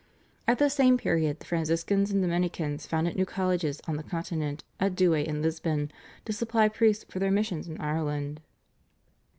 At 0.47 0.57
the 0.57 0.67
same 0.67 0.97
period 0.97 1.39
the 1.39 1.45
Franciscans 1.45 2.09
and 2.09 2.23
Dominicans 2.23 2.87
founded 2.87 3.15
new 3.15 3.23
colleges 3.23 3.79
on 3.87 3.97
the 3.97 4.01
Continent, 4.03 4.63
at 4.79 4.95
Douay 4.95 5.27
and 5.27 5.43
Lisbon, 5.43 5.91
to 6.25 6.33
supply 6.33 6.69
priests 6.69 7.05
for 7.07 7.19
their 7.19 7.29
missions 7.29 7.67
in 7.67 7.79
Ireland. 7.79 8.41